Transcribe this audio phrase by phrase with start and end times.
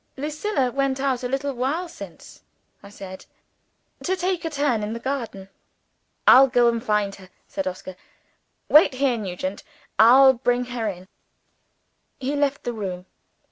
[0.17, 2.41] "Lucilla went out a little while since,"
[2.81, 3.27] I said,
[4.03, 5.47] "to take a turn in the garden."
[6.27, 7.95] "I'll go and find her," said Oscar.
[8.67, 9.61] "Wait here, Nugent.
[9.99, 11.07] I'll bring her in."
[12.19, 13.05] He left the room.